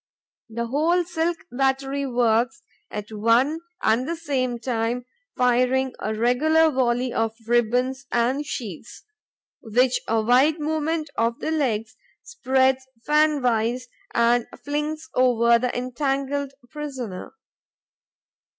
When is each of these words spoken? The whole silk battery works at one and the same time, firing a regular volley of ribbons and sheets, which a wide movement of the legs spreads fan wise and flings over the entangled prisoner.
The 0.49 0.65
whole 0.65 1.03
silk 1.03 1.37
battery 1.51 2.07
works 2.07 2.63
at 2.89 3.11
one 3.11 3.59
and 3.83 4.07
the 4.09 4.15
same 4.15 4.57
time, 4.57 5.05
firing 5.37 5.93
a 5.99 6.15
regular 6.15 6.71
volley 6.71 7.13
of 7.13 7.35
ribbons 7.45 8.07
and 8.11 8.43
sheets, 8.43 9.03
which 9.61 10.01
a 10.07 10.19
wide 10.23 10.59
movement 10.59 11.11
of 11.17 11.37
the 11.39 11.51
legs 11.51 11.95
spreads 12.23 12.87
fan 13.05 13.43
wise 13.43 13.89
and 14.15 14.47
flings 14.65 15.07
over 15.13 15.59
the 15.59 15.77
entangled 15.77 16.53
prisoner. 16.71 17.35